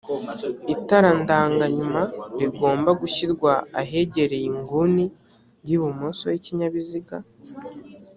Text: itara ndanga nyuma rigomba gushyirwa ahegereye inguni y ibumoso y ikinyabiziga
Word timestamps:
itara 0.73 1.09
ndanga 1.21 1.65
nyuma 1.75 2.01
rigomba 2.39 2.89
gushyirwa 3.01 3.51
ahegereye 3.81 4.45
inguni 4.53 5.05
y 5.67 5.69
ibumoso 5.75 6.25
y 6.33 6.37
ikinyabiziga 6.39 7.17